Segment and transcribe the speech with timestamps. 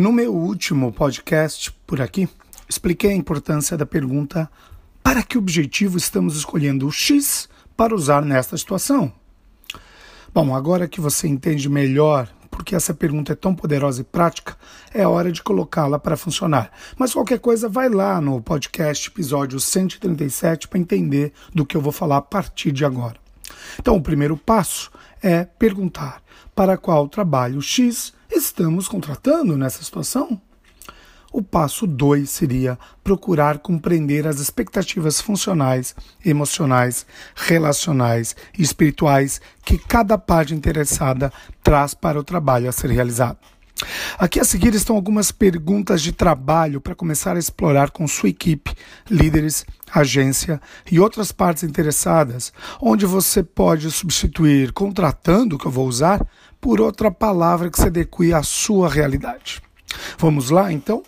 [0.00, 2.26] No meu último podcast por aqui,
[2.66, 4.50] expliquei a importância da pergunta:
[5.02, 9.12] para que objetivo estamos escolhendo o X para usar nesta situação?
[10.32, 14.56] Bom, agora que você entende melhor porque essa pergunta é tão poderosa e prática,
[14.90, 16.72] é hora de colocá-la para funcionar.
[16.96, 21.92] Mas qualquer coisa, vai lá no podcast episódio 137 para entender do que eu vou
[21.92, 23.16] falar a partir de agora.
[23.78, 24.90] Então, o primeiro passo
[25.22, 26.22] é perguntar
[26.54, 30.40] para qual trabalho X estamos contratando nessa situação?
[31.32, 37.06] O passo 2 seria procurar compreender as expectativas funcionais, emocionais,
[37.36, 43.38] relacionais e espirituais que cada parte interessada traz para o trabalho a ser realizado.
[44.18, 48.74] Aqui a seguir estão algumas perguntas de trabalho para começar a explorar com sua equipe,
[49.10, 56.24] líderes, agência e outras partes interessadas, onde você pode substituir contratando, que eu vou usar,
[56.60, 59.62] por outra palavra que se adeque à sua realidade.
[60.18, 61.02] Vamos lá, então?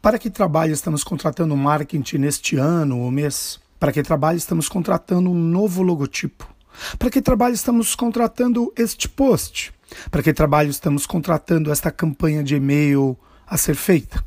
[0.00, 3.58] Para que trabalho estamos contratando marketing neste ano ou mês?
[3.80, 6.57] Para que trabalho estamos contratando um novo logotipo?
[6.98, 9.72] Para que trabalho estamos contratando este post?
[10.10, 14.24] Para que trabalho estamos contratando esta campanha de e-mail a ser feita?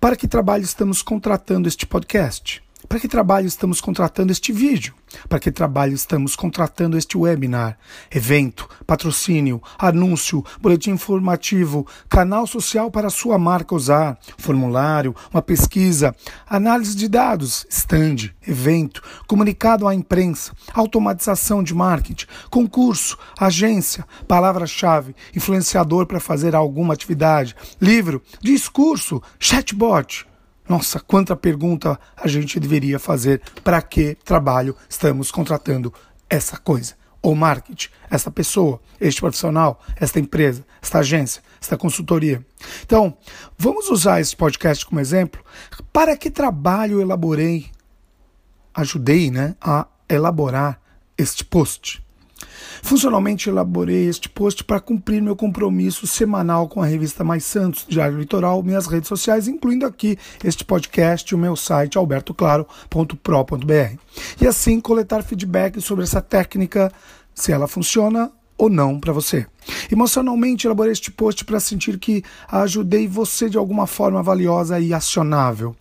[0.00, 2.60] Para que trabalho estamos contratando este podcast?
[2.88, 4.94] Para que trabalho estamos contratando este vídeo?
[5.28, 7.78] Para que trabalho estamos contratando este webinar?
[8.10, 16.16] Evento, patrocínio, anúncio, boletim informativo, canal social para sua marca usar, formulário, uma pesquisa,
[16.48, 26.06] análise de dados, stand, evento, comunicado à imprensa, automatização de marketing, concurso, agência, palavra-chave, influenciador
[26.06, 30.26] para fazer alguma atividade, livro, discurso, chatbot.
[30.68, 35.92] Nossa, quanta pergunta a gente deveria fazer para que trabalho estamos contratando
[36.28, 36.94] essa coisa?
[37.22, 42.44] Ou marketing, essa pessoa, este profissional, esta empresa, esta agência, esta consultoria.
[42.84, 43.16] Então,
[43.56, 45.42] vamos usar esse podcast como exemplo.
[45.92, 47.70] Para que trabalho elaborei,
[48.74, 50.80] ajudei né, a elaborar
[51.16, 52.04] este post?
[52.82, 58.18] Funcionalmente elaborei este post para cumprir meu compromisso semanal com a revista Mais Santos, Diário
[58.18, 63.98] Litoral, minhas redes sociais, incluindo aqui este podcast e o meu site albertoclaro.pro.br.
[64.40, 66.92] E assim coletar feedback sobre essa técnica,
[67.34, 69.46] se ela funciona ou não para você.
[69.90, 75.76] Emocionalmente, elaborei este post para sentir que ajudei você de alguma forma valiosa e acionável.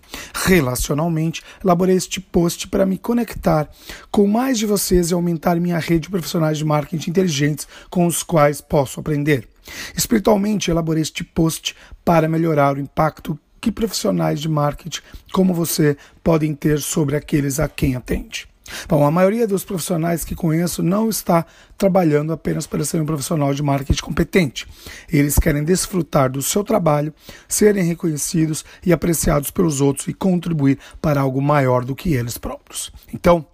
[0.46, 3.68] Relacionalmente, elaborei este post para me conectar
[4.12, 8.22] com mais de vocês e aumentar minha rede de profissionais de marketing inteligentes com os
[8.22, 9.48] quais posso aprender.
[9.96, 15.02] Espiritualmente, elaborei este post para melhorar o impacto que profissionais de marketing
[15.34, 18.48] como você podem ter sobre aqueles a quem atende.
[18.88, 21.46] Bom, a maioria dos profissionais que conheço não está
[21.78, 24.68] trabalhando apenas para ser um profissional de marketing competente.
[25.12, 27.14] Eles querem desfrutar do seu trabalho,
[27.48, 32.92] serem reconhecidos e apreciados pelos outros e contribuir para algo maior do que eles próprios.
[33.14, 33.46] Então,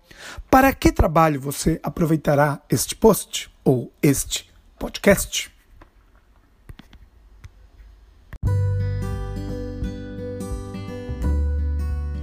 [0.50, 5.53] para que trabalho você aproveitará este post ou este podcast?